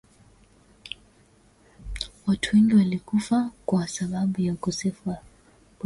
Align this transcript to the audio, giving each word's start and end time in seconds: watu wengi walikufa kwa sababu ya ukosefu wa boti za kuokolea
watu 2.27 2.55
wengi 2.55 2.75
walikufa 2.75 3.51
kwa 3.65 3.87
sababu 3.87 4.41
ya 4.41 4.53
ukosefu 4.53 5.09
wa 5.09 5.15
boti 5.15 5.21
za 5.21 5.21
kuokolea 5.21 5.31